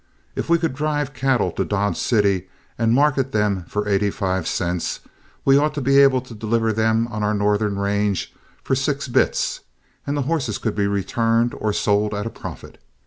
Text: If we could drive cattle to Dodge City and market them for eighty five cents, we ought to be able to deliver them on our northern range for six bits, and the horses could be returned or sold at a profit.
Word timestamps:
If 0.35 0.49
we 0.49 0.57
could 0.57 0.73
drive 0.73 1.13
cattle 1.13 1.51
to 1.51 1.63
Dodge 1.63 1.95
City 1.95 2.49
and 2.75 2.91
market 2.91 3.33
them 3.33 3.65
for 3.65 3.87
eighty 3.87 4.09
five 4.09 4.47
cents, 4.47 5.01
we 5.45 5.59
ought 5.59 5.75
to 5.75 5.79
be 5.81 5.99
able 5.99 6.21
to 6.21 6.33
deliver 6.33 6.73
them 6.73 7.07
on 7.09 7.21
our 7.21 7.35
northern 7.35 7.77
range 7.77 8.33
for 8.63 8.73
six 8.73 9.07
bits, 9.07 9.59
and 10.07 10.17
the 10.17 10.23
horses 10.23 10.57
could 10.57 10.73
be 10.73 10.87
returned 10.87 11.53
or 11.55 11.71
sold 11.71 12.15
at 12.15 12.25
a 12.25 12.31
profit. 12.31 12.81